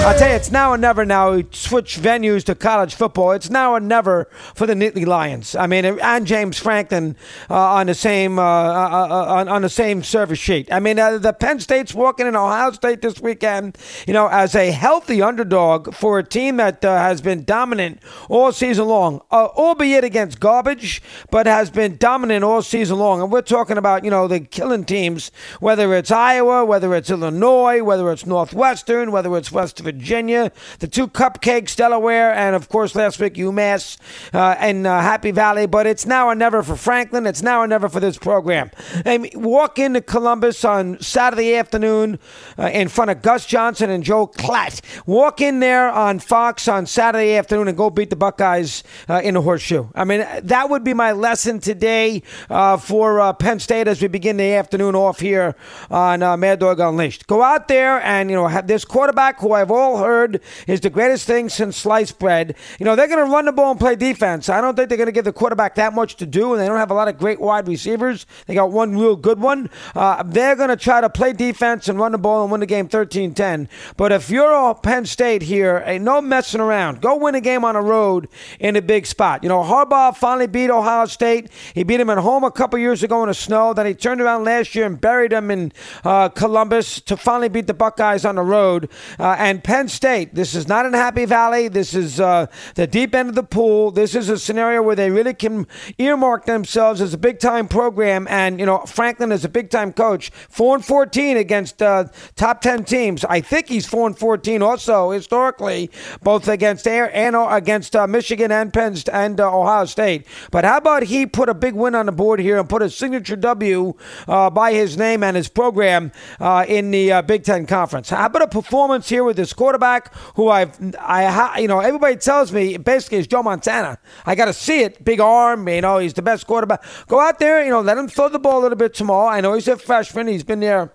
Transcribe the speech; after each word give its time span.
I'll 0.00 0.16
tell 0.16 0.30
you, 0.30 0.36
it's 0.36 0.50
now 0.50 0.70
or 0.70 0.78
never 0.78 1.04
now. 1.04 1.34
We 1.34 1.46
switch 1.50 1.98
venues 1.98 2.44
to 2.44 2.54
college 2.54 2.94
football. 2.94 3.32
It's 3.32 3.50
now 3.50 3.72
or 3.72 3.80
never 3.80 4.28
for 4.54 4.66
the 4.66 4.74
Nittany 4.74 5.04
Lions. 5.04 5.54
I 5.54 5.66
mean, 5.66 5.84
and 5.84 6.26
James 6.26 6.56
Franklin 6.56 7.16
uh, 7.50 7.54
on 7.54 7.88
the 7.88 7.94
same 7.94 8.38
uh, 8.38 8.42
uh, 8.42 9.06
uh, 9.10 9.34
on, 9.34 9.48
on, 9.48 9.62
the 9.62 9.68
same 9.68 10.02
service 10.02 10.38
sheet. 10.38 10.72
I 10.72 10.78
mean, 10.78 10.98
uh, 10.98 11.18
the 11.18 11.32
Penn 11.32 11.60
State's 11.60 11.94
walking 11.94 12.26
in 12.26 12.36
Ohio 12.36 12.70
State 12.70 13.02
this 13.02 13.20
weekend. 13.20 13.76
You 14.06 14.14
know, 14.14 14.28
as 14.28 14.54
a 14.54 14.70
healthy 14.70 15.20
underdog 15.20 15.92
for 15.94 16.18
a 16.18 16.24
team 16.24 16.56
that 16.56 16.84
uh, 16.84 16.96
has 16.96 17.20
been 17.20 17.44
dominant 17.44 18.00
all 18.30 18.52
season 18.52 18.86
long, 18.86 19.20
albeit 19.32 20.04
against 20.04 20.40
garbage, 20.40 21.02
but 21.30 21.46
has 21.46 21.70
been 21.70 21.96
dominant 21.98 22.44
all 22.44 22.62
season 22.62 22.98
long. 22.98 23.20
And 23.20 23.32
we're 23.32 23.42
talking 23.42 23.76
about 23.76 24.04
you 24.04 24.10
know 24.10 24.28
the 24.28 24.40
killing 24.40 24.84
teams, 24.84 25.32
whether 25.60 25.92
it's 25.94 26.10
Iowa, 26.10 26.64
whether 26.64 26.94
it's 26.94 27.10
Illinois, 27.10 27.82
whether 27.82 28.10
it's 28.12 28.24
Northwestern, 28.24 29.12
whether 29.12 29.36
it's 29.36 29.52
West 29.52 29.87
Virginia. 29.92 30.52
The 30.80 30.88
two 30.88 31.08
cupcakes, 31.08 31.74
Delaware, 31.74 32.32
and 32.34 32.54
of 32.54 32.68
course 32.68 32.94
last 32.94 33.18
week 33.20 33.34
UMass 33.34 33.96
uh, 34.34 34.54
and 34.58 34.86
uh, 34.86 35.00
Happy 35.00 35.30
Valley. 35.30 35.66
But 35.66 35.86
it's 35.86 36.04
now 36.04 36.26
or 36.26 36.34
never 36.34 36.62
for 36.62 36.76
Franklin. 36.76 37.26
It's 37.26 37.42
now 37.42 37.60
or 37.60 37.66
never 37.66 37.88
for 37.88 38.00
this 38.00 38.18
program. 38.18 38.70
And 39.06 39.30
walk 39.34 39.78
into 39.78 40.02
Columbus 40.02 40.62
on 40.64 41.00
Saturday 41.00 41.54
afternoon 41.54 42.18
uh, 42.58 42.66
in 42.66 42.88
front 42.88 43.10
of 43.10 43.22
Gus 43.22 43.46
Johnson 43.46 43.88
and 43.88 44.04
Joel 44.04 44.28
Klatt. 44.28 44.82
Walk 45.06 45.40
in 45.40 45.60
there 45.60 45.88
on 45.88 46.18
Fox 46.18 46.68
on 46.68 46.84
Saturday 46.84 47.34
afternoon 47.36 47.68
and 47.68 47.76
go 47.76 47.88
beat 47.88 48.10
the 48.10 48.16
Buckeyes 48.16 48.84
uh, 49.08 49.22
in 49.24 49.34
the 49.34 49.40
horseshoe. 49.40 49.86
I 49.94 50.04
mean, 50.04 50.26
that 50.42 50.68
would 50.68 50.84
be 50.84 50.92
my 50.92 51.12
lesson 51.12 51.60
today 51.60 52.22
uh, 52.50 52.76
for 52.76 53.20
uh, 53.20 53.32
Penn 53.32 53.58
State 53.58 53.88
as 53.88 54.02
we 54.02 54.08
begin 54.08 54.36
the 54.36 54.52
afternoon 54.52 54.94
off 54.94 55.20
here 55.20 55.54
on 55.90 56.20
Mad 56.40 56.58
Dog 56.58 56.78
Unleashed. 56.78 57.26
Go 57.26 57.42
out 57.42 57.68
there 57.68 58.02
and 58.02 58.28
you 58.28 58.36
know 58.36 58.46
have 58.48 58.66
this 58.66 58.84
quarterback 58.84 59.40
who 59.40 59.52
I've 59.52 59.70
all 59.78 59.98
heard 59.98 60.40
is 60.66 60.80
the 60.80 60.90
greatest 60.90 61.26
thing 61.26 61.48
since 61.48 61.76
sliced 61.76 62.18
bread. 62.18 62.56
You 62.78 62.84
know, 62.84 62.96
they're 62.96 63.08
going 63.08 63.24
to 63.24 63.32
run 63.32 63.46
the 63.46 63.52
ball 63.52 63.70
and 63.70 63.80
play 63.80 63.96
defense. 63.96 64.48
I 64.48 64.60
don't 64.60 64.76
think 64.76 64.88
they're 64.88 64.98
going 64.98 65.06
to 65.06 65.12
give 65.12 65.24
the 65.24 65.32
quarterback 65.32 65.74
that 65.76 65.94
much 65.94 66.16
to 66.16 66.26
do, 66.26 66.52
and 66.52 66.60
they 66.60 66.66
don't 66.66 66.78
have 66.78 66.90
a 66.90 66.94
lot 66.94 67.08
of 67.08 67.18
great 67.18 67.40
wide 67.40 67.68
receivers. 67.68 68.26
They 68.46 68.54
got 68.54 68.70
one 68.70 68.98
real 68.98 69.16
good 69.16 69.40
one. 69.40 69.70
Uh, 69.94 70.22
they're 70.22 70.56
going 70.56 70.68
to 70.68 70.76
try 70.76 71.00
to 71.00 71.10
play 71.10 71.32
defense 71.32 71.88
and 71.88 71.98
run 71.98 72.12
the 72.12 72.18
ball 72.18 72.42
and 72.42 72.52
win 72.52 72.60
the 72.60 72.66
game 72.66 72.88
13 72.88 73.34
10. 73.34 73.68
But 73.96 74.12
if 74.12 74.30
you're 74.30 74.54
all 74.54 74.74
Penn 74.74 75.06
State 75.06 75.42
here, 75.42 75.82
ain't 75.86 76.04
no 76.04 76.20
messing 76.20 76.60
around. 76.60 77.00
Go 77.00 77.16
win 77.16 77.34
a 77.34 77.40
game 77.40 77.64
on 77.64 77.74
the 77.74 77.80
road 77.80 78.28
in 78.60 78.76
a 78.76 78.82
big 78.82 79.06
spot. 79.06 79.42
You 79.42 79.48
know, 79.48 79.62
Harbaugh 79.62 80.16
finally 80.16 80.46
beat 80.46 80.70
Ohio 80.70 81.06
State. 81.06 81.50
He 81.74 81.82
beat 81.82 82.00
him 82.00 82.10
at 82.10 82.18
home 82.18 82.44
a 82.44 82.50
couple 82.50 82.78
years 82.78 83.02
ago 83.02 83.22
in 83.22 83.28
the 83.28 83.34
snow. 83.34 83.72
Then 83.74 83.86
he 83.86 83.94
turned 83.94 84.20
around 84.20 84.44
last 84.44 84.74
year 84.74 84.86
and 84.86 85.00
buried 85.00 85.32
them 85.32 85.50
in 85.50 85.72
uh, 86.04 86.28
Columbus 86.30 87.00
to 87.02 87.16
finally 87.16 87.48
beat 87.48 87.66
the 87.66 87.74
Buckeyes 87.74 88.24
on 88.24 88.36
the 88.36 88.42
road. 88.42 88.88
Uh, 89.18 89.36
and 89.38 89.62
Penn 89.68 89.86
State. 89.86 90.34
This 90.34 90.54
is 90.54 90.66
not 90.66 90.86
in 90.86 90.94
Happy 90.94 91.26
Valley. 91.26 91.68
This 91.68 91.92
is 91.92 92.18
uh, 92.18 92.46
the 92.74 92.86
deep 92.86 93.14
end 93.14 93.28
of 93.28 93.34
the 93.34 93.42
pool. 93.42 93.90
This 93.90 94.14
is 94.14 94.30
a 94.30 94.38
scenario 94.38 94.80
where 94.80 94.96
they 94.96 95.10
really 95.10 95.34
can 95.34 95.66
earmark 95.98 96.46
themselves 96.46 97.02
as 97.02 97.12
a 97.12 97.18
big 97.18 97.38
time 97.38 97.68
program. 97.68 98.26
And, 98.30 98.58
you 98.58 98.64
know, 98.64 98.78
Franklin 98.86 99.30
is 99.30 99.44
a 99.44 99.48
big 99.50 99.68
time 99.68 99.92
coach. 99.92 100.30
4 100.48 100.76
and 100.76 100.84
14 100.86 101.36
against 101.36 101.82
uh, 101.82 102.06
top 102.34 102.62
10 102.62 102.84
teams. 102.84 103.26
I 103.26 103.42
think 103.42 103.68
he's 103.68 103.86
4 103.86 104.06
and 104.06 104.18
14 104.18 104.62
also 104.62 105.10
historically, 105.10 105.90
both 106.22 106.48
against 106.48 106.88
Air 106.88 107.14
and 107.14 107.36
uh, 107.36 107.48
against 107.50 107.94
uh, 107.94 108.06
Michigan 108.06 108.50
and 108.50 108.72
Penn 108.72 108.96
and 109.12 109.38
uh, 109.38 109.54
Ohio 109.54 109.84
State. 109.84 110.26
But 110.50 110.64
how 110.64 110.78
about 110.78 111.02
he 111.02 111.26
put 111.26 111.50
a 111.50 111.54
big 111.54 111.74
win 111.74 111.94
on 111.94 112.06
the 112.06 112.12
board 112.12 112.40
here 112.40 112.58
and 112.58 112.66
put 112.70 112.80
a 112.80 112.88
signature 112.88 113.36
W 113.36 113.92
uh, 114.28 114.48
by 114.48 114.72
his 114.72 114.96
name 114.96 115.22
and 115.22 115.36
his 115.36 115.48
program 115.48 116.10
in 116.40 116.90
the 116.90 117.22
Big 117.26 117.44
Ten 117.44 117.66
Conference? 117.66 118.08
How 118.08 118.24
about 118.24 118.40
a 118.40 118.48
performance 118.48 119.10
here 119.10 119.24
with 119.24 119.36
this 119.36 119.52
quarterback? 119.58 120.14
who 120.36 120.48
I've, 120.48 120.78
I, 121.00 121.58
you 121.58 121.68
know, 121.68 121.80
everybody 121.80 122.16
tells 122.16 122.52
me 122.52 122.76
basically 122.76 123.18
is 123.18 123.26
Joe 123.26 123.42
Montana. 123.42 123.98
I 124.24 124.34
got 124.34 124.44
to 124.44 124.52
see 124.52 124.82
it. 124.82 125.04
Big 125.04 125.20
arm, 125.20 125.68
you 125.68 125.80
know, 125.80 125.98
he's 125.98 126.14
the 126.14 126.22
best 126.22 126.46
quarterback. 126.46 126.84
Go 127.08 127.20
out 127.20 127.38
there, 127.38 127.64
you 127.64 127.70
know, 127.70 127.80
let 127.80 127.98
him 127.98 128.08
throw 128.08 128.28
the 128.28 128.38
ball 128.38 128.60
a 128.60 128.62
little 128.62 128.78
bit 128.78 128.94
tomorrow. 128.94 129.28
I 129.28 129.40
know 129.40 129.54
he's 129.54 129.68
a 129.68 129.76
freshman. 129.76 130.28
He's 130.28 130.44
been 130.44 130.60
there 130.60 130.92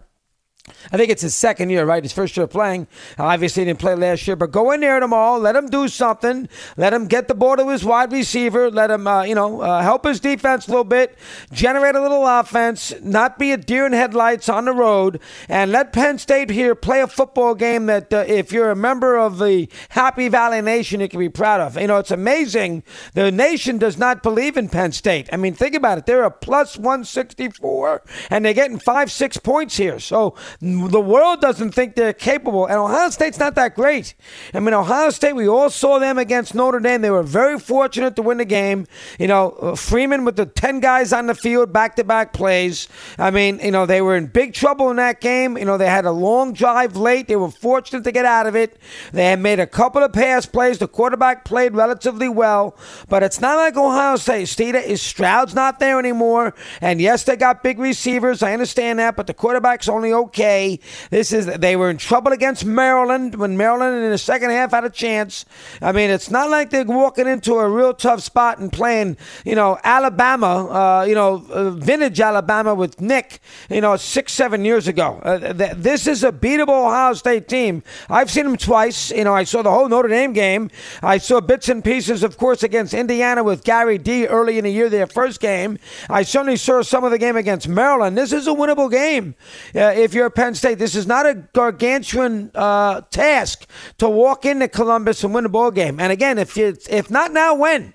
I 0.93 0.97
think 0.97 1.09
it's 1.09 1.21
his 1.21 1.35
second 1.35 1.71
year, 1.71 1.83
right? 1.83 2.01
His 2.01 2.13
first 2.13 2.37
year 2.37 2.47
playing. 2.47 2.87
Obviously, 3.17 3.61
he 3.61 3.65
didn't 3.65 3.79
play 3.79 3.95
last 3.95 4.25
year, 4.25 4.37
but 4.37 4.51
go 4.51 4.71
in 4.71 4.79
there 4.79 4.97
tomorrow. 5.01 5.37
Let 5.37 5.57
him 5.57 5.67
do 5.67 5.89
something. 5.89 6.47
Let 6.77 6.93
him 6.93 7.07
get 7.07 7.27
the 7.27 7.35
ball 7.35 7.57
to 7.57 7.67
his 7.67 7.83
wide 7.83 8.13
receiver. 8.13 8.71
Let 8.71 8.89
him, 8.89 9.05
uh, 9.05 9.23
you 9.23 9.35
know, 9.35 9.59
uh, 9.59 9.81
help 9.81 10.05
his 10.05 10.21
defense 10.21 10.67
a 10.67 10.71
little 10.71 10.85
bit. 10.85 11.17
Generate 11.51 11.95
a 11.95 12.01
little 12.01 12.25
offense. 12.25 12.93
Not 13.01 13.37
be 13.37 13.51
a 13.51 13.57
deer 13.57 13.85
in 13.85 13.91
headlights 13.91 14.47
on 14.47 14.63
the 14.63 14.71
road. 14.71 15.19
And 15.49 15.71
let 15.71 15.91
Penn 15.91 16.17
State 16.17 16.49
here 16.49 16.75
play 16.75 17.01
a 17.01 17.07
football 17.07 17.55
game 17.55 17.87
that, 17.87 18.13
uh, 18.13 18.23
if 18.25 18.53
you're 18.53 18.71
a 18.71 18.75
member 18.75 19.17
of 19.17 19.39
the 19.39 19.67
Happy 19.89 20.29
Valley 20.29 20.61
Nation, 20.61 21.01
you 21.01 21.09
can 21.09 21.19
be 21.19 21.27
proud 21.27 21.59
of. 21.59 21.75
You 21.75 21.87
know, 21.87 21.97
it's 21.97 22.11
amazing. 22.11 22.83
The 23.15 23.31
nation 23.31 23.79
does 23.79 23.97
not 23.97 24.23
believe 24.23 24.55
in 24.55 24.69
Penn 24.69 24.93
State. 24.93 25.27
I 25.33 25.35
mean, 25.35 25.55
think 25.55 25.75
about 25.75 25.97
it. 25.97 26.05
They're 26.05 26.23
a 26.23 26.31
plus 26.31 26.77
164, 26.77 28.01
and 28.29 28.45
they're 28.45 28.53
getting 28.53 28.79
five, 28.79 29.11
six 29.11 29.35
points 29.35 29.75
here. 29.75 29.99
So 29.99 30.35
the 30.61 31.01
world 31.01 31.41
doesn't 31.41 31.71
think 31.71 31.95
they're 31.95 32.13
capable. 32.13 32.65
And 32.65 32.77
Ohio 32.77 33.09
State's 33.09 33.39
not 33.39 33.55
that 33.55 33.75
great. 33.75 34.13
I 34.53 34.59
mean, 34.59 34.73
Ohio 34.73 35.09
State, 35.09 35.33
we 35.33 35.47
all 35.47 35.69
saw 35.69 35.99
them 35.99 36.17
against 36.17 36.55
Notre 36.55 36.79
Dame. 36.79 37.01
They 37.01 37.09
were 37.09 37.23
very 37.23 37.59
fortunate 37.59 38.15
to 38.15 38.21
win 38.21 38.37
the 38.37 38.45
game. 38.45 38.87
You 39.19 39.27
know, 39.27 39.51
uh, 39.51 39.75
Freeman 39.75 40.25
with 40.25 40.35
the 40.35 40.45
10 40.45 40.79
guys 40.79 41.13
on 41.13 41.27
the 41.27 41.35
field, 41.35 41.73
back 41.73 41.95
to 41.97 42.03
back 42.03 42.33
plays. 42.33 42.87
I 43.17 43.31
mean, 43.31 43.59
you 43.59 43.71
know, 43.71 43.85
they 43.85 44.01
were 44.01 44.15
in 44.15 44.27
big 44.27 44.53
trouble 44.53 44.89
in 44.89 44.97
that 44.97 45.21
game. 45.21 45.57
You 45.57 45.65
know, 45.65 45.77
they 45.77 45.89
had 45.89 46.05
a 46.05 46.11
long 46.11 46.53
drive 46.53 46.95
late. 46.95 47.27
They 47.27 47.35
were 47.35 47.51
fortunate 47.51 48.03
to 48.03 48.11
get 48.11 48.25
out 48.25 48.47
of 48.47 48.55
it. 48.55 48.77
They 49.11 49.25
had 49.25 49.39
made 49.39 49.59
a 49.59 49.67
couple 49.67 50.03
of 50.03 50.13
pass 50.13 50.45
plays. 50.45 50.77
The 50.77 50.87
quarterback 50.87 51.45
played 51.45 51.73
relatively 51.73 52.29
well. 52.29 52.75
But 53.09 53.23
it's 53.23 53.41
not 53.41 53.55
like 53.57 53.77
Ohio 53.77 54.17
State. 54.17 54.47
Steeda 54.47 54.83
is 54.83 55.01
Stroud's 55.01 55.55
not 55.55 55.79
there 55.79 55.99
anymore. 55.99 56.53
And 56.81 57.01
yes, 57.01 57.23
they 57.23 57.35
got 57.35 57.63
big 57.63 57.79
receivers. 57.79 58.43
I 58.43 58.53
understand 58.53 58.99
that. 58.99 59.15
But 59.15 59.27
the 59.27 59.33
quarterback's 59.33 59.87
only 59.87 60.13
okay 60.13 60.42
This 61.09 61.31
is 61.31 61.45
they 61.45 61.75
were 61.75 61.89
in 61.89 61.97
trouble 61.97 62.31
against 62.31 62.65
Maryland 62.65 63.35
when 63.35 63.55
Maryland 63.55 64.03
in 64.03 64.11
the 64.11 64.17
second 64.17 64.49
half 64.49 64.71
had 64.71 64.83
a 64.83 64.89
chance. 64.89 65.45
I 65.81 65.91
mean, 65.91 66.09
it's 66.09 66.29
not 66.29 66.49
like 66.49 66.69
they're 66.69 66.83
walking 66.83 67.27
into 67.27 67.55
a 67.55 67.69
real 67.69 67.93
tough 67.93 68.21
spot 68.21 68.59
and 68.59 68.71
playing, 68.71 69.17
you 69.45 69.55
know, 69.55 69.79
Alabama, 69.83 70.67
uh, 70.67 71.05
you 71.05 71.15
know, 71.15 71.45
uh, 71.49 71.69
vintage 71.71 72.19
Alabama 72.19 72.75
with 72.75 72.99
Nick, 72.99 73.39
you 73.69 73.81
know, 73.81 73.95
six 73.95 74.33
seven 74.33 74.65
years 74.65 74.87
ago. 74.87 75.19
Uh, 75.23 75.53
th- 75.53 75.73
this 75.77 76.07
is 76.07 76.23
a 76.23 76.31
beatable 76.31 76.87
Ohio 76.87 77.13
State 77.13 77.47
team. 77.47 77.83
I've 78.09 78.29
seen 78.29 78.45
them 78.45 78.57
twice. 78.57 79.11
You 79.11 79.23
know, 79.23 79.33
I 79.33 79.45
saw 79.45 79.61
the 79.61 79.71
whole 79.71 79.87
Notre 79.87 80.09
Dame 80.09 80.33
game. 80.33 80.69
I 81.01 81.17
saw 81.19 81.39
bits 81.39 81.69
and 81.69 81.83
pieces, 81.83 82.23
of 82.23 82.37
course, 82.37 82.63
against 82.63 82.93
Indiana 82.93 83.43
with 83.43 83.63
Gary 83.63 83.97
D 83.97 84.27
early 84.27 84.57
in 84.57 84.65
the 84.65 84.71
year, 84.71 84.89
their 84.89 85.07
first 85.07 85.39
game. 85.39 85.79
I 86.09 86.23
certainly 86.23 86.57
saw 86.57 86.81
some 86.81 87.03
of 87.03 87.11
the 87.11 87.17
game 87.17 87.37
against 87.37 87.67
Maryland. 87.67 88.17
This 88.17 88.33
is 88.33 88.47
a 88.47 88.51
winnable 88.51 88.91
game 88.91 89.35
uh, 89.75 89.93
if 89.95 90.13
you're 90.13 90.32
Penn 90.35 90.55
State. 90.55 90.79
This 90.79 90.95
is 90.95 91.07
not 91.07 91.25
a 91.25 91.35
gargantuan 91.53 92.51
uh, 92.55 93.01
task 93.11 93.67
to 93.97 94.09
walk 94.09 94.45
into 94.45 94.67
Columbus 94.67 95.23
and 95.23 95.33
win 95.33 95.45
a 95.45 95.49
ball 95.49 95.71
game. 95.71 95.99
And 95.99 96.11
again, 96.11 96.37
if 96.37 96.57
you, 96.57 96.77
if 96.89 97.09
not 97.09 97.33
now, 97.33 97.55
when? 97.55 97.93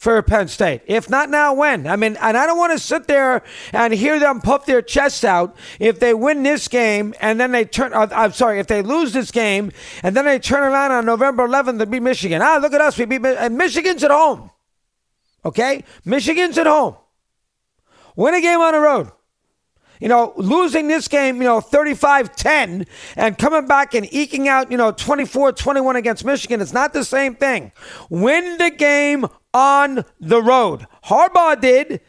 for 0.00 0.22
Penn 0.22 0.48
State. 0.48 0.80
If 0.86 1.10
not 1.10 1.28
now, 1.28 1.52
when? 1.52 1.86
I 1.86 1.94
mean, 1.96 2.16
and 2.22 2.34
I 2.34 2.46
don't 2.46 2.56
want 2.56 2.72
to 2.72 2.78
sit 2.78 3.06
there 3.06 3.42
and 3.70 3.92
hear 3.92 4.18
them 4.18 4.40
puff 4.40 4.64
their 4.64 4.80
chests 4.80 5.24
out 5.24 5.54
if 5.78 6.00
they 6.00 6.14
win 6.14 6.42
this 6.42 6.68
game 6.68 7.12
and 7.20 7.38
then 7.38 7.52
they 7.52 7.66
turn. 7.66 7.92
Uh, 7.92 8.08
I'm 8.10 8.32
sorry, 8.32 8.60
if 8.60 8.66
they 8.66 8.80
lose 8.80 9.12
this 9.12 9.30
game 9.30 9.70
and 10.02 10.16
then 10.16 10.24
they 10.24 10.38
turn 10.38 10.62
around 10.62 10.92
on 10.92 11.04
November 11.04 11.46
11th 11.46 11.80
to 11.80 11.84
beat 11.86 12.00
Michigan. 12.00 12.40
Ah, 12.40 12.58
look 12.62 12.72
at 12.72 12.80
us, 12.80 12.96
we 12.96 13.04
beat 13.04 13.22
and 13.26 13.58
Michigan's 13.58 14.02
at 14.02 14.10
home. 14.10 14.50
Okay, 15.44 15.84
Michigan's 16.06 16.56
at 16.56 16.66
home. 16.66 16.96
Win 18.16 18.32
a 18.32 18.40
game 18.40 18.60
on 18.60 18.72
the 18.72 18.80
road 18.80 19.12
you 20.00 20.08
know, 20.08 20.32
losing 20.36 20.88
this 20.88 21.06
game, 21.08 21.36
you 21.36 21.48
know, 21.48 21.60
35 21.60 22.34
10 22.34 22.86
and 23.16 23.38
coming 23.38 23.66
back 23.66 23.94
and 23.94 24.12
eking 24.12 24.48
out, 24.48 24.70
you 24.70 24.76
know, 24.76 24.90
24 24.90 25.52
21 25.52 25.96
against 25.96 26.24
Michigan, 26.24 26.60
it's 26.60 26.72
not 26.72 26.92
the 26.92 27.04
same 27.04 27.34
thing. 27.34 27.70
Win 28.08 28.58
the 28.58 28.70
game 28.70 29.26
on 29.52 30.04
the 30.18 30.42
road. 30.42 30.86
Harbaugh 31.04 31.60
did. 31.60 32.00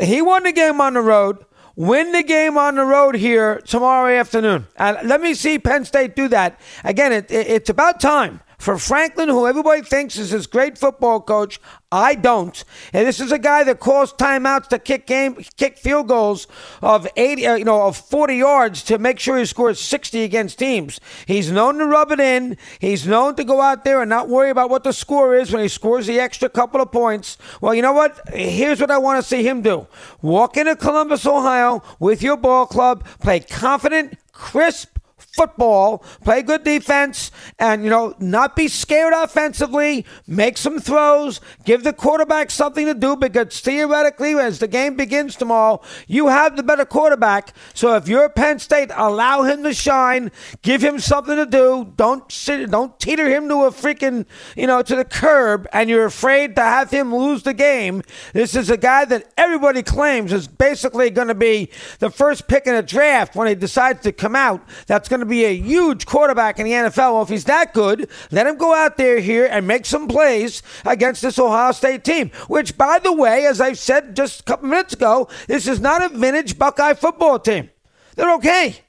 He 0.00 0.22
won 0.22 0.44
the 0.44 0.52
game 0.52 0.80
on 0.80 0.94
the 0.94 1.00
road. 1.00 1.44
Win 1.76 2.12
the 2.12 2.22
game 2.22 2.58
on 2.58 2.74
the 2.74 2.84
road 2.84 3.14
here 3.14 3.60
tomorrow 3.60 4.14
afternoon. 4.14 4.66
And 4.76 5.08
let 5.08 5.22
me 5.22 5.32
see 5.34 5.58
Penn 5.58 5.84
State 5.84 6.14
do 6.14 6.28
that. 6.28 6.60
Again, 6.84 7.12
it, 7.12 7.30
it, 7.30 7.46
it's 7.46 7.70
about 7.70 8.00
time 8.00 8.40
for 8.60 8.76
Franklin, 8.76 9.30
who 9.30 9.46
everybody 9.46 9.80
thinks 9.80 10.18
is 10.18 10.30
this 10.30 10.46
great 10.46 10.76
football 10.76 11.20
coach. 11.20 11.58
I 11.90 12.14
don't. 12.14 12.62
And 12.92 13.06
this 13.06 13.18
is 13.18 13.32
a 13.32 13.38
guy 13.38 13.64
that 13.64 13.80
calls 13.80 14.12
timeouts 14.12 14.68
to 14.68 14.78
kick 14.78 15.06
game, 15.06 15.36
kick 15.56 15.78
field 15.78 16.08
goals 16.08 16.46
of 16.82 17.08
80, 17.16 17.46
uh, 17.46 17.54
you 17.56 17.64
know, 17.64 17.86
of 17.86 17.96
40 17.96 18.36
yards 18.36 18.82
to 18.84 18.98
make 18.98 19.18
sure 19.18 19.38
he 19.38 19.46
scores 19.46 19.80
60 19.80 20.22
against 20.22 20.58
teams. 20.58 21.00
He's 21.26 21.50
known 21.50 21.78
to 21.78 21.86
rub 21.86 22.12
it 22.12 22.20
in. 22.20 22.58
He's 22.78 23.06
known 23.06 23.34
to 23.36 23.44
go 23.44 23.60
out 23.60 23.84
there 23.84 24.02
and 24.02 24.10
not 24.10 24.28
worry 24.28 24.50
about 24.50 24.70
what 24.70 24.84
the 24.84 24.92
score 24.92 25.34
is 25.34 25.50
when 25.52 25.62
he 25.62 25.68
scores 25.68 26.06
the 26.06 26.20
extra 26.20 26.48
couple 26.48 26.82
of 26.82 26.92
points. 26.92 27.38
Well, 27.60 27.74
you 27.74 27.82
know 27.82 27.94
what? 27.94 28.20
Here's 28.28 28.80
what 28.80 28.90
I 28.90 28.98
want 28.98 29.20
to 29.20 29.26
see 29.26 29.42
him 29.42 29.62
do. 29.62 29.86
Walk 30.20 30.58
into 30.58 30.76
Columbus, 30.76 31.26
Ohio 31.26 31.82
with 31.98 32.22
your 32.22 32.36
ball 32.36 32.66
club, 32.66 33.04
play 33.20 33.40
confident, 33.40 34.18
crisp, 34.32 34.99
football, 35.40 36.04
play 36.22 36.42
good 36.42 36.64
defense, 36.64 37.30
and, 37.58 37.82
you 37.82 37.88
know, 37.88 38.14
not 38.18 38.54
be 38.54 38.68
scared 38.68 39.14
offensively, 39.14 40.04
make 40.26 40.58
some 40.58 40.78
throws, 40.78 41.40
give 41.64 41.82
the 41.82 41.94
quarterback 41.94 42.50
something 42.50 42.84
to 42.84 42.92
do 42.92 43.16
because 43.16 43.58
theoretically, 43.60 44.34
as 44.34 44.58
the 44.58 44.68
game 44.68 44.96
begins 44.96 45.36
tomorrow, 45.36 45.80
you 46.06 46.28
have 46.28 46.56
the 46.56 46.62
better 46.62 46.84
quarterback. 46.84 47.54
So 47.72 47.96
if 47.96 48.06
you're 48.06 48.28
Penn 48.28 48.58
State, 48.58 48.90
allow 48.94 49.44
him 49.44 49.62
to 49.62 49.72
shine, 49.72 50.30
give 50.60 50.82
him 50.82 50.98
something 50.98 51.36
to 51.36 51.46
do. 51.46 51.90
Don't 51.96 52.30
sit, 52.30 52.70
don't 52.70 53.00
teeter 53.00 53.30
him 53.30 53.48
to 53.48 53.64
a 53.64 53.70
freaking, 53.70 54.26
you 54.54 54.66
know, 54.66 54.82
to 54.82 54.94
the 54.94 55.06
curb, 55.06 55.66
and 55.72 55.88
you're 55.88 56.04
afraid 56.04 56.54
to 56.56 56.62
have 56.62 56.90
him 56.90 57.14
lose 57.14 57.44
the 57.44 57.54
game. 57.54 58.02
This 58.34 58.54
is 58.54 58.68
a 58.68 58.76
guy 58.76 59.06
that 59.06 59.32
everybody 59.38 59.82
claims 59.82 60.34
is 60.34 60.46
basically 60.46 61.08
going 61.08 61.28
to 61.28 61.34
be 61.34 61.70
the 61.98 62.10
first 62.10 62.46
pick 62.46 62.66
in 62.66 62.74
a 62.74 62.82
draft 62.82 63.34
when 63.34 63.48
he 63.48 63.54
decides 63.54 64.02
to 64.02 64.12
come 64.12 64.36
out. 64.36 64.60
That's 64.86 65.08
going 65.08 65.20
to 65.20 65.29
be 65.30 65.44
a 65.44 65.56
huge 65.56 66.06
quarterback 66.06 66.58
in 66.58 66.66
the 66.66 66.72
NFL. 66.72 67.14
Well, 67.14 67.22
if 67.22 67.28
he's 67.28 67.44
that 67.44 67.72
good, 67.72 68.08
let 68.30 68.46
him 68.46 68.56
go 68.56 68.74
out 68.74 68.96
there 68.96 69.20
here 69.20 69.46
and 69.46 69.66
make 69.66 69.86
some 69.86 70.08
plays 70.08 70.62
against 70.84 71.22
this 71.22 71.38
Ohio 71.38 71.72
State 71.72 72.04
team, 72.04 72.30
which, 72.48 72.76
by 72.76 72.98
the 72.98 73.12
way, 73.12 73.46
as 73.46 73.60
I 73.60 73.72
said 73.72 74.14
just 74.16 74.40
a 74.40 74.44
couple 74.44 74.68
minutes 74.68 74.94
ago, 74.94 75.28
this 75.46 75.66
is 75.66 75.80
not 75.80 76.02
a 76.02 76.08
vintage 76.08 76.58
Buckeye 76.58 76.94
football 76.94 77.38
team. 77.38 77.70
They're 78.16 78.34
okay. 78.34 78.80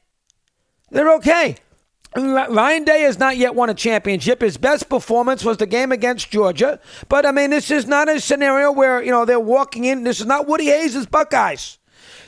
They're 0.90 1.14
okay. 1.16 1.56
Ryan 2.16 2.84
Day 2.84 3.02
has 3.04 3.18
not 3.18 3.38
yet 3.38 3.56
won 3.56 3.70
a 3.70 3.74
championship. 3.74 4.42
His 4.42 4.58
best 4.58 4.90
performance 4.90 5.46
was 5.46 5.58
the 5.58 5.66
game 5.66 5.94
against 5.94 6.30
Georgia. 6.30 6.80
But 7.08 7.26
I 7.26 7.32
mean, 7.32 7.52
this 7.52 7.72
is 7.72 7.88
not 7.88 8.10
a 8.10 8.20
scenario 8.20 8.72
where 8.72 9.02
you 9.02 9.12
know 9.12 9.24
they're 9.24 9.40
walking 9.40 9.86
in. 9.86 10.04
This 10.04 10.20
is 10.20 10.26
not 10.26 10.48
Woody 10.48 10.66
Hayes' 10.66 11.06
Buckeyes. 11.06 11.78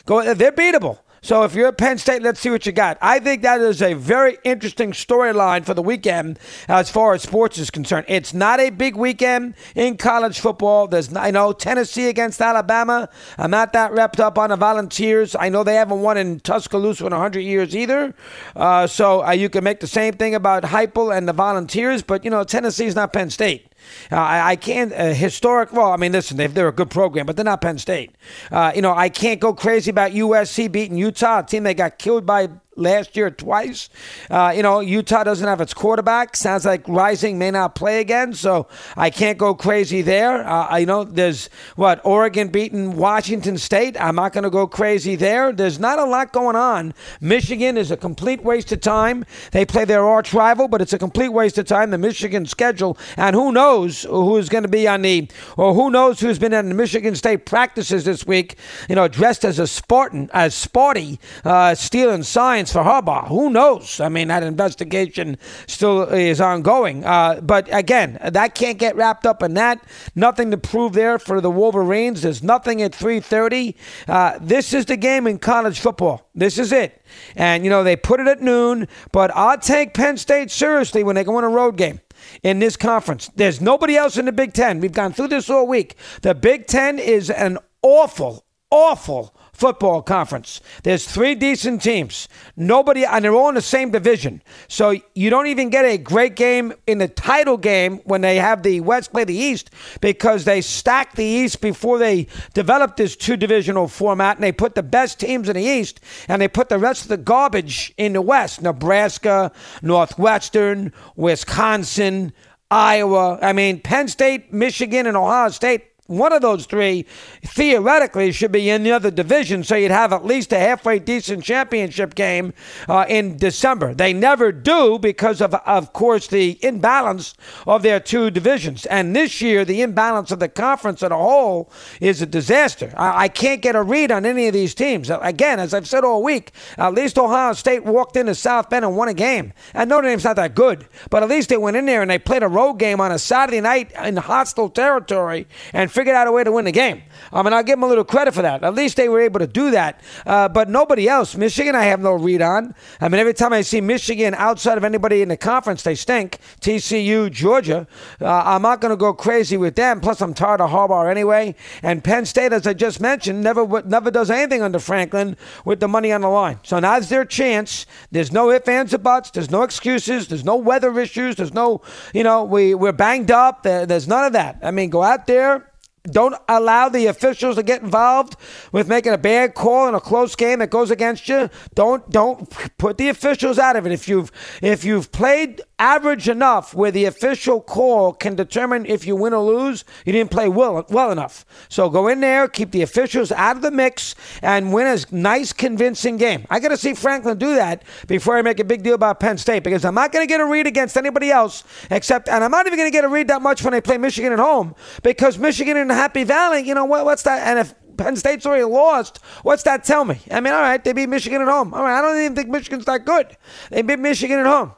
Go, 0.05 0.33
they're 0.33 0.53
beatable. 0.53 0.99
So 1.23 1.43
if 1.43 1.55
you're 1.55 1.69
at 1.69 1.77
Penn 1.77 1.97
State, 1.97 2.21
let's 2.21 2.41
see 2.41 2.49
what 2.49 2.65
you 2.65 2.73
got. 2.73 2.97
I 3.01 3.17
think 3.17 3.43
that 3.43 3.61
is 3.61 3.81
a 3.81 3.93
very 3.93 4.37
interesting 4.43 4.91
storyline 4.91 5.63
for 5.63 5.73
the 5.73 5.81
weekend 5.81 6.37
as 6.67 6.91
far 6.91 7.13
as 7.13 7.23
sports 7.23 7.57
is 7.57 7.71
concerned. 7.71 8.07
It's 8.09 8.33
not 8.33 8.59
a 8.59 8.69
big 8.71 8.97
weekend 8.97 9.53
in 9.73 9.95
college 9.95 10.41
football. 10.41 10.85
There's, 10.85 11.15
I 11.15 11.31
know 11.31 11.53
Tennessee 11.53 12.09
against 12.09 12.41
Alabama. 12.41 13.07
I'm 13.37 13.51
not 13.51 13.71
that 13.71 13.93
wrapped 13.93 14.19
up 14.19 14.37
on 14.37 14.49
the 14.49 14.57
Volunteers. 14.57 15.33
I 15.33 15.47
know 15.47 15.63
they 15.63 15.75
haven't 15.75 16.01
won 16.01 16.17
in 16.17 16.41
Tuscaloosa 16.41 17.05
in 17.05 17.13
100 17.13 17.39
years 17.39 17.73
either. 17.73 18.13
Uh, 18.53 18.85
so 18.85 19.25
uh, 19.25 19.31
you 19.31 19.47
can 19.47 19.63
make 19.63 19.79
the 19.79 19.87
same 19.87 20.15
thing 20.15 20.35
about 20.35 20.63
Heupel 20.63 21.17
and 21.17 21.25
the 21.25 21.33
Volunteers, 21.33 22.03
but 22.03 22.25
you 22.25 22.31
know 22.31 22.43
Tennessee's 22.43 22.95
not 22.95 23.13
Penn 23.13 23.29
State. 23.29 23.72
Uh, 24.11 24.15
I, 24.15 24.51
I, 24.51 24.55
can't 24.55 24.93
uh, 24.93 25.13
historic. 25.13 25.71
Well, 25.73 25.91
I 25.91 25.97
mean, 25.97 26.11
listen, 26.11 26.37
they, 26.37 26.61
are 26.61 26.67
a 26.67 26.71
good 26.71 26.89
program, 26.89 27.25
but 27.25 27.35
they're 27.35 27.45
not 27.45 27.61
Penn 27.61 27.77
State. 27.77 28.11
Uh, 28.51 28.71
you 28.75 28.81
know, 28.81 28.93
I 28.93 29.09
can't 29.09 29.39
go 29.39 29.53
crazy 29.53 29.89
about 29.91 30.11
USC 30.11 30.71
beating 30.71 30.97
Utah, 30.97 31.39
a 31.39 31.43
team 31.43 31.63
that 31.63 31.77
got 31.77 31.97
killed 31.97 32.25
by 32.25 32.49
last 32.75 33.15
year 33.15 33.29
twice. 33.29 33.89
Uh, 34.29 34.53
you 34.55 34.63
know, 34.63 34.79
Utah 34.79 35.23
doesn't 35.23 35.47
have 35.47 35.61
its 35.61 35.73
quarterback. 35.73 36.35
Sounds 36.35 36.65
like 36.65 36.87
Rising 36.87 37.37
may 37.37 37.51
not 37.51 37.75
play 37.75 37.99
again, 37.99 38.33
so 38.33 38.67
I 38.95 39.09
can't 39.09 39.37
go 39.37 39.53
crazy 39.53 40.01
there. 40.01 40.47
Uh, 40.47 40.77
you 40.77 40.85
know, 40.85 41.03
there's 41.03 41.49
what 41.75 42.01
Oregon 42.05 42.49
beating 42.49 42.95
Washington 42.95 43.57
State. 43.57 43.99
I'm 43.99 44.15
not 44.15 44.33
going 44.33 44.43
to 44.43 44.49
go 44.49 44.67
crazy 44.67 45.15
there. 45.15 45.51
There's 45.51 45.79
not 45.79 45.99
a 45.99 46.05
lot 46.05 46.33
going 46.33 46.55
on. 46.55 46.93
Michigan 47.21 47.77
is 47.77 47.91
a 47.91 47.97
complete 47.97 48.43
waste 48.43 48.71
of 48.71 48.81
time. 48.81 49.25
They 49.51 49.65
play 49.65 49.85
their 49.85 50.03
arch 50.03 50.33
rival, 50.33 50.67
but 50.67 50.81
it's 50.81 50.93
a 50.93 50.99
complete 50.99 51.29
waste 51.29 51.57
of 51.57 51.65
time. 51.65 51.91
The 51.91 51.97
Michigan 51.97 52.45
schedule, 52.45 52.97
and 53.17 53.35
who 53.35 53.51
knows 53.51 54.03
who's 54.03 54.49
going 54.49 54.63
to 54.63 54.69
be 54.69 54.87
on 54.87 55.01
the, 55.01 55.27
or 55.57 55.73
who 55.73 55.89
knows 55.89 56.19
who's 56.19 56.39
been 56.39 56.53
in 56.53 56.69
the 56.69 56.75
Michigan 56.75 57.15
State 57.15 57.45
practices 57.45 58.05
this 58.05 58.25
week. 58.25 58.57
You 58.89 58.95
know, 58.95 59.07
dressed 59.07 59.45
as 59.45 59.59
a 59.59 59.67
Spartan, 59.67 60.29
as 60.33 60.53
Sparty, 60.53 61.19
uh, 61.43 61.75
stealing 61.75 62.23
signs 62.23 62.62
for 62.71 62.83
Harbaugh. 62.83 63.27
Who 63.27 63.49
knows? 63.49 63.99
I 63.99 64.09
mean, 64.09 64.27
that 64.29 64.43
investigation 64.43 65.37
still 65.67 66.03
is 66.03 66.39
ongoing. 66.39 67.03
Uh, 67.05 67.41
but 67.41 67.67
again, 67.71 68.17
that 68.23 68.55
can't 68.55 68.77
get 68.77 68.95
wrapped 68.95 69.25
up 69.25 69.43
in 69.43 69.53
that. 69.55 69.83
Nothing 70.15 70.51
to 70.51 70.57
prove 70.57 70.93
there 70.93 71.19
for 71.19 71.41
the 71.41 71.51
Wolverines. 71.51 72.21
There's 72.21 72.43
nothing 72.43 72.81
at 72.81 72.93
3:30. 72.93 73.75
Uh, 74.07 74.37
this 74.41 74.73
is 74.73 74.85
the 74.85 74.97
game 74.97 75.27
in 75.27 75.39
college 75.39 75.79
football. 75.79 76.29
This 76.35 76.57
is 76.57 76.71
it. 76.71 77.01
And 77.35 77.63
you 77.63 77.69
know 77.69 77.83
they 77.83 77.95
put 77.95 78.19
it 78.19 78.27
at 78.27 78.41
noon, 78.41 78.87
but 79.11 79.35
I'll 79.35 79.57
take 79.57 79.93
Penn 79.93 80.17
State 80.17 80.51
seriously 80.51 81.03
when 81.03 81.15
they 81.15 81.23
go 81.23 81.35
on 81.37 81.43
a 81.43 81.49
road 81.49 81.77
game 81.77 81.99
in 82.41 82.59
this 82.59 82.75
conference. 82.75 83.29
There's 83.35 83.61
nobody 83.61 83.95
else 83.95 84.17
in 84.17 84.25
the 84.25 84.31
Big 84.31 84.53
Ten. 84.53 84.79
We've 84.79 84.91
gone 84.91 85.13
through 85.13 85.29
this 85.29 85.49
all 85.49 85.67
week. 85.67 85.95
The 86.21 86.33
Big 86.33 86.67
Ten 86.67 86.99
is 86.99 87.29
an 87.29 87.57
awful, 87.81 88.45
awful 88.73 89.35
football 89.53 90.01
conference. 90.01 90.59
There's 90.81 91.05
three 91.05 91.35
decent 91.35 91.83
teams. 91.83 92.27
Nobody, 92.57 93.05
and 93.05 93.23
they're 93.23 93.35
all 93.35 93.49
in 93.49 93.55
the 93.55 93.61
same 93.61 93.91
division. 93.91 94.41
So 94.67 94.95
you 95.13 95.29
don't 95.29 95.45
even 95.45 95.69
get 95.69 95.85
a 95.85 95.99
great 95.99 96.35
game 96.35 96.73
in 96.87 96.97
the 96.97 97.07
title 97.07 97.57
game 97.57 97.99
when 98.05 98.21
they 98.21 98.37
have 98.37 98.63
the 98.63 98.81
West 98.81 99.11
play 99.11 99.25
the 99.25 99.35
East 99.35 99.69
because 100.01 100.45
they 100.45 100.59
stack 100.59 101.15
the 101.15 101.23
East 101.23 101.61
before 101.61 101.99
they 101.99 102.25
develop 102.55 102.97
this 102.97 103.15
two 103.15 103.37
divisional 103.37 103.87
format 103.87 104.37
and 104.37 104.43
they 104.43 104.51
put 104.51 104.73
the 104.73 104.83
best 104.83 105.19
teams 105.19 105.47
in 105.47 105.55
the 105.55 105.61
East 105.63 105.99
and 106.27 106.41
they 106.41 106.47
put 106.47 106.69
the 106.69 106.79
rest 106.79 107.03
of 107.03 107.09
the 107.09 107.17
garbage 107.17 107.93
in 107.97 108.13
the 108.13 108.21
West. 108.21 108.63
Nebraska, 108.63 109.51
Northwestern, 109.83 110.91
Wisconsin, 111.15 112.33
Iowa. 112.71 113.37
I 113.39 113.53
mean, 113.53 113.81
Penn 113.81 114.07
State, 114.07 114.51
Michigan, 114.51 115.05
and 115.05 115.15
Ohio 115.15 115.49
State 115.49 115.92
one 116.17 116.33
of 116.33 116.41
those 116.41 116.65
three 116.65 117.05
theoretically 117.43 118.31
should 118.31 118.51
be 118.51 118.69
in 118.69 118.83
the 118.83 118.91
other 118.91 119.11
division, 119.11 119.63
so 119.63 119.75
you'd 119.75 119.91
have 119.91 120.13
at 120.13 120.25
least 120.25 120.51
a 120.53 120.59
halfway 120.59 120.99
decent 120.99 121.43
championship 121.43 122.15
game 122.15 122.53
uh, 122.87 123.05
in 123.07 123.37
December. 123.37 123.93
They 123.93 124.13
never 124.13 124.51
do 124.51 124.99
because 124.99 125.41
of, 125.41 125.53
of 125.53 125.93
course, 125.93 126.27
the 126.27 126.57
imbalance 126.63 127.35
of 127.67 127.83
their 127.83 127.99
two 127.99 128.29
divisions. 128.31 128.85
And 128.87 129.15
this 129.15 129.41
year, 129.41 129.65
the 129.65 129.81
imbalance 129.81 130.31
of 130.31 130.39
the 130.39 130.49
conference 130.49 131.03
as 131.03 131.11
a 131.11 131.17
whole 131.17 131.71
is 132.01 132.21
a 132.21 132.25
disaster. 132.25 132.93
I, 132.97 133.23
I 133.23 133.27
can't 133.27 133.61
get 133.61 133.75
a 133.75 133.83
read 133.83 134.11
on 134.11 134.25
any 134.25 134.47
of 134.47 134.53
these 134.53 134.75
teams. 134.75 135.09
Again, 135.09 135.59
as 135.59 135.73
I've 135.73 135.87
said 135.87 136.03
all 136.03 136.23
week, 136.23 136.51
at 136.77 136.93
least 136.93 137.17
Ohio 137.17 137.53
State 137.53 137.83
walked 137.83 138.15
into 138.15 138.35
South 138.35 138.69
Bend 138.69 138.85
and 138.85 138.95
won 138.95 139.07
a 139.07 139.13
game. 139.13 139.53
And 139.73 139.89
Notre 139.89 140.07
Dame's 140.07 140.23
not 140.23 140.35
that 140.35 140.55
good, 140.55 140.87
but 141.09 141.23
at 141.23 141.29
least 141.29 141.49
they 141.49 141.57
went 141.57 141.77
in 141.77 141.85
there 141.85 142.01
and 142.01 142.11
they 142.11 142.19
played 142.19 142.43
a 142.43 142.47
road 142.47 142.73
game 142.73 142.99
on 142.99 143.11
a 143.11 143.19
Saturday 143.19 143.61
night 143.61 143.91
in 144.03 144.17
hostile 144.17 144.69
territory 144.69 145.47
and 145.73 145.91
figured 145.91 146.02
out 146.11 146.27
a 146.27 146.31
way 146.31 146.43
to 146.43 146.51
win 146.51 146.65
the 146.65 146.71
game. 146.71 147.03
I 147.31 147.41
mean, 147.41 147.53
I'll 147.53 147.63
give 147.63 147.77
them 147.77 147.83
a 147.83 147.87
little 147.87 148.03
credit 148.03 148.33
for 148.33 148.41
that. 148.41 148.63
At 148.63 148.75
least 148.75 148.97
they 148.97 149.09
were 149.09 149.21
able 149.21 149.39
to 149.39 149.47
do 149.47 149.71
that. 149.71 150.01
Uh, 150.25 150.49
but 150.49 150.69
nobody 150.69 151.07
else. 151.07 151.35
Michigan, 151.35 151.75
I 151.75 151.83
have 151.83 151.99
no 151.99 152.13
read 152.13 152.41
on. 152.41 152.75
I 152.99 153.09
mean, 153.09 153.19
every 153.19 153.33
time 153.33 153.53
I 153.53 153.61
see 153.61 153.81
Michigan 153.81 154.33
outside 154.35 154.77
of 154.77 154.83
anybody 154.83 155.21
in 155.21 155.29
the 155.29 155.37
conference, 155.37 155.83
they 155.83 155.95
stink. 155.95 156.39
TCU, 156.61 157.31
Georgia. 157.31 157.87
Uh, 158.21 158.43
I'm 158.45 158.61
not 158.61 158.81
going 158.81 158.91
to 158.91 158.97
go 158.97 159.13
crazy 159.13 159.57
with 159.57 159.75
them. 159.75 160.01
Plus, 160.01 160.21
I'm 160.21 160.33
tired 160.33 160.61
of 160.61 160.69
Harbaugh 160.69 161.09
anyway. 161.09 161.55
And 161.81 162.03
Penn 162.03 162.25
State, 162.25 162.53
as 162.53 162.67
I 162.67 162.73
just 162.73 162.99
mentioned, 162.99 163.43
never 163.43 163.63
never 163.83 164.11
does 164.11 164.29
anything 164.29 164.61
under 164.61 164.79
Franklin 164.79 165.37
with 165.65 165.79
the 165.79 165.87
money 165.87 166.11
on 166.11 166.21
the 166.21 166.29
line. 166.29 166.59
So 166.63 166.79
now's 166.79 167.09
their 167.09 167.25
chance. 167.25 167.85
There's 168.11 168.31
no 168.31 168.51
ifs, 168.51 168.67
ands, 168.67 168.93
or 168.93 168.97
buts. 168.97 169.31
There's 169.31 169.51
no 169.51 169.63
excuses. 169.63 170.27
There's 170.27 170.45
no 170.45 170.55
weather 170.55 170.97
issues. 170.99 171.35
There's 171.35 171.53
no, 171.53 171.81
you 172.13 172.23
know, 172.23 172.43
we, 172.43 172.73
we're 172.73 172.91
banged 172.91 173.31
up. 173.31 173.63
There's 173.63 174.07
none 174.07 174.25
of 174.25 174.33
that. 174.33 174.59
I 174.61 174.71
mean, 174.71 174.89
go 174.89 175.03
out 175.03 175.27
there 175.27 175.72
don't 176.11 176.35
allow 176.49 176.89
the 176.89 177.05
officials 177.05 177.55
to 177.55 177.63
get 177.63 177.81
involved 177.81 178.35
with 178.73 178.89
making 178.89 179.13
a 179.13 179.17
bad 179.17 179.53
call 179.53 179.87
in 179.87 179.95
a 179.95 180.01
close 180.01 180.35
game 180.35 180.59
that 180.59 180.69
goes 180.69 180.91
against 180.91 181.29
you. 181.29 181.49
Don't 181.75 182.09
don't 182.09 182.49
put 182.77 182.97
the 182.97 183.07
officials 183.07 183.57
out 183.57 183.77
of 183.77 183.85
it. 183.85 183.91
If 183.93 184.09
you've 184.09 184.31
if 184.61 184.83
you've 184.83 185.11
played 185.13 185.61
average 185.79 186.29
enough 186.29 186.73
where 186.73 186.91
the 186.91 187.05
official 187.05 187.61
call 187.61 188.13
can 188.13 188.35
determine 188.35 188.85
if 188.85 189.05
you 189.05 189.15
win 189.15 189.33
or 189.33 189.43
lose, 189.43 189.83
you 190.05 190.13
didn't 190.13 190.31
play 190.31 190.47
well, 190.47 190.85
well 190.89 191.11
enough. 191.11 191.45
So 191.67 191.89
go 191.89 192.07
in 192.07 192.21
there, 192.21 192.47
keep 192.47 192.71
the 192.71 192.81
officials 192.81 193.31
out 193.31 193.57
of 193.57 193.61
the 193.61 193.71
mix, 193.71 194.15
and 194.41 194.73
win 194.73 194.87
a 194.87 195.13
nice, 195.13 195.51
convincing 195.51 196.17
game. 196.17 196.45
I 196.49 196.59
got 196.59 196.69
to 196.69 196.77
see 196.77 196.93
Franklin 196.93 197.37
do 197.37 197.55
that 197.55 197.83
before 198.07 198.37
I 198.37 198.41
make 198.41 198.59
a 198.59 198.63
big 198.63 198.83
deal 198.83 198.93
about 198.93 199.19
Penn 199.19 199.37
State 199.37 199.63
because 199.63 199.83
I'm 199.83 199.95
not 199.95 200.11
going 200.11 200.25
to 200.25 200.29
get 200.29 200.39
a 200.39 200.45
read 200.45 200.67
against 200.67 200.95
anybody 200.95 201.31
else 201.31 201.63
except, 201.89 202.29
and 202.29 202.43
I'm 202.43 202.51
not 202.51 202.65
even 202.65 202.77
going 202.77 202.89
to 202.89 202.95
get 202.95 203.03
a 203.03 203.09
read 203.09 203.27
that 203.27 203.41
much 203.41 203.63
when 203.63 203.73
they 203.73 203.81
play 203.81 203.97
Michigan 203.97 204.31
at 204.31 204.39
home 204.39 204.75
because 205.01 205.37
Michigan 205.37 205.75
in 205.75 205.89
Happy 205.93 206.23
Valley, 206.23 206.61
you 206.61 206.73
know, 206.73 206.85
what, 206.85 207.05
what's 207.05 207.23
that? 207.23 207.47
And 207.47 207.59
if 207.59 207.73
Penn 207.97 208.15
State's 208.15 208.45
already 208.45 208.63
lost. 208.63 209.19
What's 209.43 209.63
that 209.63 209.83
tell 209.83 210.05
me? 210.05 210.19
I 210.31 210.39
mean, 210.39 210.53
all 210.53 210.61
right, 210.61 210.83
they 210.83 210.93
beat 210.93 211.09
Michigan 211.09 211.41
at 211.41 211.47
home. 211.47 211.73
All 211.73 211.83
right, 211.83 211.97
I 211.97 212.01
don't 212.01 212.19
even 212.19 212.35
think 212.35 212.49
Michigan's 212.49 212.85
that 212.85 213.05
good. 213.05 213.37
They 213.69 213.81
beat 213.81 213.99
Michigan 213.99 214.39
at 214.39 214.45
home. 214.45 214.73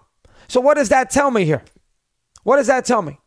So 0.48 0.62
what 0.62 0.76
does 0.76 0.90
that 0.90 1.10
tell 1.10 1.32
me 1.32 1.46
here? 1.46 1.64
What 2.44 2.58
does 2.58 2.68
that 2.68 2.86
tell 2.86 3.02
me? 3.02 3.20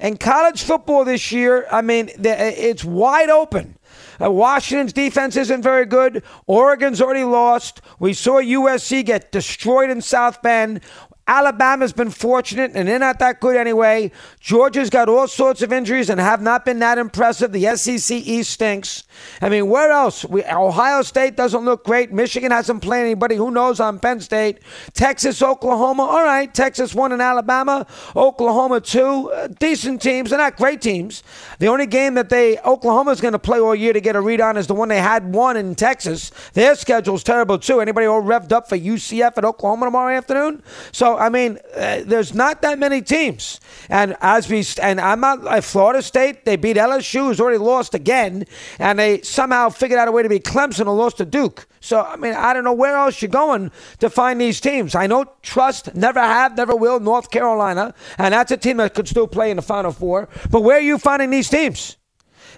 And 0.00 0.20
college 0.20 0.62
football 0.62 1.04
this 1.04 1.32
year, 1.32 1.66
I 1.70 1.82
mean, 1.82 2.10
it's 2.18 2.84
wide 2.84 3.30
open. 3.30 3.78
Uh, 4.22 4.30
Washington's 4.30 4.92
defense 4.92 5.36
isn't 5.36 5.62
very 5.62 5.86
good. 5.86 6.22
Oregon's 6.46 7.00
already 7.00 7.24
lost. 7.24 7.80
We 7.98 8.12
saw 8.12 8.40
USC 8.40 9.04
get 9.04 9.32
destroyed 9.32 9.90
in 9.90 10.02
South 10.02 10.42
Bend. 10.42 10.82
Alabama's 11.28 11.92
been 11.92 12.10
fortunate 12.10 12.72
and 12.74 12.88
they're 12.88 12.98
not 12.98 13.18
that 13.18 13.38
good 13.38 13.54
anyway. 13.54 14.10
Georgia's 14.40 14.88
got 14.88 15.10
all 15.10 15.28
sorts 15.28 15.60
of 15.60 15.72
injuries 15.72 16.08
and 16.08 16.18
have 16.18 16.40
not 16.40 16.64
been 16.64 16.78
that 16.78 16.96
impressive. 16.96 17.52
The 17.52 17.76
SEC 17.76 18.16
East 18.16 18.50
stinks. 18.50 19.04
I 19.42 19.50
mean, 19.50 19.68
where 19.68 19.92
else? 19.92 20.24
We, 20.24 20.42
Ohio 20.44 21.02
State 21.02 21.36
doesn't 21.36 21.66
look 21.66 21.84
great. 21.84 22.10
Michigan 22.12 22.50
hasn't 22.50 22.82
played 22.82 23.02
anybody. 23.02 23.36
Who 23.36 23.50
knows 23.50 23.78
on 23.78 23.98
Penn 23.98 24.20
State? 24.20 24.60
Texas, 24.94 25.42
Oklahoma. 25.42 26.04
All 26.04 26.24
right, 26.24 26.52
Texas 26.52 26.94
won 26.94 27.12
in 27.12 27.20
Alabama. 27.20 27.86
Oklahoma 28.16 28.80
two. 28.80 29.30
Uh, 29.30 29.48
decent 29.48 30.00
teams. 30.00 30.30
They're 30.30 30.38
not 30.38 30.56
great 30.56 30.80
teams. 30.80 31.22
The 31.58 31.66
only 31.66 31.86
game 31.86 32.14
that 32.14 32.30
they 32.30 32.58
Oklahoma's 32.60 33.20
going 33.20 33.32
to 33.32 33.38
play 33.38 33.60
all 33.60 33.74
year 33.74 33.92
to 33.92 34.00
get 34.00 34.16
a 34.16 34.20
read 34.20 34.40
on 34.40 34.56
is 34.56 34.66
the 34.66 34.74
one 34.74 34.88
they 34.88 35.00
had 35.00 35.34
won 35.34 35.58
in 35.58 35.74
Texas. 35.74 36.30
Their 36.54 36.74
schedule's 36.74 37.22
terrible 37.22 37.58
too. 37.58 37.80
Anybody 37.80 38.06
all 38.06 38.22
revved 38.22 38.52
up 38.52 38.68
for 38.68 38.78
UCF 38.78 39.36
at 39.36 39.44
Oklahoma 39.44 39.86
tomorrow 39.86 40.16
afternoon? 40.16 40.62
So 40.92 41.17
I 41.18 41.28
mean, 41.28 41.58
uh, 41.74 42.02
there's 42.04 42.34
not 42.34 42.62
that 42.62 42.78
many 42.78 43.02
teams. 43.02 43.60
And 43.88 44.16
as 44.20 44.48
we 44.48 44.64
and 44.82 45.00
I'm 45.00 45.20
not 45.20 45.64
Florida 45.64 46.02
State. 46.02 46.44
They 46.44 46.56
beat 46.56 46.76
LSU, 46.76 47.26
who's 47.26 47.40
already 47.40 47.58
lost 47.58 47.94
again, 47.94 48.44
and 48.78 48.98
they 48.98 49.22
somehow 49.22 49.68
figured 49.68 49.98
out 49.98 50.08
a 50.08 50.12
way 50.12 50.22
to 50.22 50.28
beat 50.28 50.44
Clemson 50.44 50.80
and 50.80 50.96
lost 50.96 51.18
to 51.18 51.24
Duke. 51.24 51.66
So 51.80 52.00
I 52.00 52.16
mean, 52.16 52.34
I 52.34 52.52
don't 52.52 52.64
know 52.64 52.72
where 52.72 52.96
else 52.96 53.22
you're 53.22 53.30
going 53.30 53.70
to 53.98 54.10
find 54.10 54.40
these 54.40 54.60
teams. 54.60 54.94
I 54.94 55.06
know 55.06 55.24
trust 55.42 55.94
never 55.94 56.20
have, 56.20 56.56
never 56.56 56.74
will. 56.74 57.00
North 57.00 57.30
Carolina, 57.30 57.94
and 58.18 58.34
that's 58.34 58.50
a 58.50 58.56
team 58.56 58.78
that 58.78 58.94
could 58.94 59.08
still 59.08 59.26
play 59.26 59.50
in 59.50 59.56
the 59.56 59.62
Final 59.62 59.92
Four. 59.92 60.28
But 60.50 60.62
where 60.62 60.78
are 60.78 60.80
you 60.80 60.98
finding 60.98 61.30
these 61.30 61.48
teams? 61.48 61.96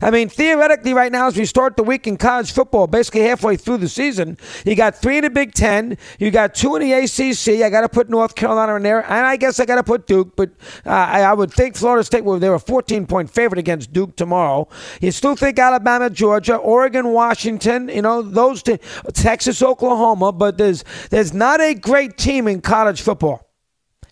I 0.02 0.10
mean, 0.10 0.28
theoretically, 0.28 0.94
right 0.94 1.12
now, 1.12 1.26
as 1.26 1.36
we 1.36 1.44
start 1.44 1.76
the 1.76 1.82
week 1.82 2.06
in 2.06 2.16
college 2.16 2.52
football, 2.52 2.86
basically 2.86 3.20
halfway 3.22 3.56
through 3.56 3.78
the 3.78 3.88
season, 3.88 4.38
you 4.64 4.74
got 4.74 4.96
three 4.96 5.18
in 5.18 5.24
the 5.24 5.30
Big 5.30 5.52
Ten, 5.52 5.98
you 6.18 6.30
got 6.30 6.54
two 6.54 6.76
in 6.76 6.82
the 6.82 6.92
ACC. 6.92 7.62
I 7.62 7.68
got 7.68 7.82
to 7.82 7.88
put 7.88 8.08
North 8.08 8.34
Carolina 8.34 8.76
in 8.76 8.82
there, 8.82 9.02
and 9.02 9.26
I 9.26 9.36
guess 9.36 9.60
I 9.60 9.66
got 9.66 9.76
to 9.76 9.82
put 9.82 10.06
Duke, 10.06 10.34
but 10.36 10.50
uh, 10.86 10.90
I, 10.90 11.22
I, 11.22 11.34
would 11.34 11.52
think 11.52 11.76
Florida 11.76 12.02
State, 12.02 12.24
well, 12.24 12.38
they're 12.38 12.54
a 12.54 12.58
14 12.58 13.06
point 13.06 13.30
favorite 13.30 13.58
against 13.58 13.92
Duke 13.92 14.16
tomorrow. 14.16 14.68
You 15.02 15.10
still 15.10 15.36
think 15.36 15.58
Alabama, 15.58 16.08
Georgia, 16.08 16.56
Oregon, 16.56 17.12
Washington, 17.12 17.88
you 17.88 18.02
know, 18.02 18.22
those 18.22 18.62
two, 18.62 18.78
Texas, 19.12 19.62
Oklahoma, 19.62 20.32
but 20.32 20.56
there's, 20.56 20.82
there's 21.10 21.34
not 21.34 21.60
a 21.60 21.74
great 21.74 22.16
team 22.16 22.48
in 22.48 22.62
college 22.62 23.02
football, 23.02 23.50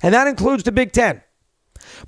and 0.03 0.13
that 0.13 0.27
includes 0.27 0.65
the 0.65 0.73
Big 0.73 0.93
Ten. 0.93 1.23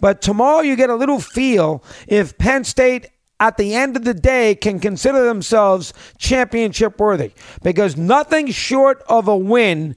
But 0.00 0.20
tomorrow 0.20 0.60
you 0.60 0.76
get 0.76 0.90
a 0.90 0.94
little 0.94 1.18
feel 1.18 1.82
if 2.06 2.36
Penn 2.36 2.64
State 2.64 3.08
at 3.40 3.56
the 3.56 3.74
end 3.74 3.96
of 3.96 4.04
the 4.04 4.14
day 4.14 4.54
can 4.54 4.78
consider 4.78 5.24
themselves 5.24 5.92
championship 6.18 7.00
worthy 7.00 7.32
because 7.62 7.96
nothing 7.96 8.50
short 8.50 9.02
of 9.08 9.26
a 9.26 9.36
win 9.36 9.96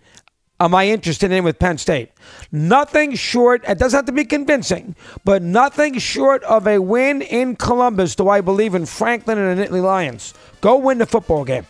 am 0.60 0.74
I 0.74 0.88
interested 0.88 1.32
in 1.32 1.44
with 1.44 1.60
Penn 1.60 1.78
State. 1.78 2.12
Nothing 2.52 3.16
short, 3.16 3.64
it 3.68 3.78
doesn't 3.78 3.98
have 3.98 4.06
to 4.06 4.12
be 4.14 4.24
convincing, 4.24 4.96
but 5.26 5.42
nothing 5.42 6.00
short 6.00 6.42
of 6.44 6.66
a 6.68 6.80
win 6.82 7.22
in 7.22 7.58
Columbus 7.58 8.16
do 8.16 8.30
I 8.30 8.40
believe 8.40 8.74
in 8.74 8.86
Franklin 8.86 9.38
and 9.38 9.60
the 9.60 9.66
Nittany 9.66 9.84
Lions. 9.84 10.34
Go 10.62 10.78
win 10.78 10.98
the 10.98 11.06
football 11.06 11.44
game. 11.44 11.68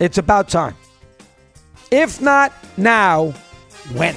It's 0.00 0.18
about 0.18 0.48
time. 0.48 0.74
If 1.90 2.22
not 2.22 2.52
now, 2.78 3.34
when? 3.92 4.16